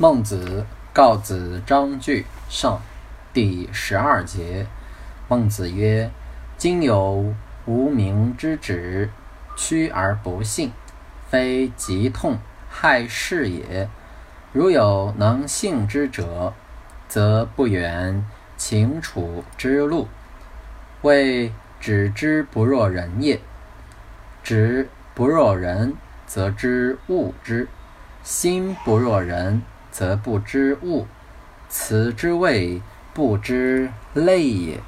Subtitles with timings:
[0.00, 2.80] 孟子告子章句上
[3.32, 4.64] 第十二节。
[5.26, 6.08] 孟子曰
[6.56, 7.34] ：“今有
[7.66, 9.10] 无名之指，
[9.56, 10.70] 屈而不信，
[11.28, 12.38] 非疾痛
[12.70, 13.88] 害世也。
[14.52, 16.54] 如有能信之者，
[17.08, 18.24] 则不远
[18.56, 20.06] 秦楚之路。
[21.02, 23.40] 谓止之不若人也。
[24.44, 25.94] 止不若人，
[26.24, 27.66] 则知物之；
[28.22, 29.60] 心不若人。”
[29.98, 31.08] 则不知物，
[31.68, 32.80] 此之谓
[33.12, 34.80] 不知类也。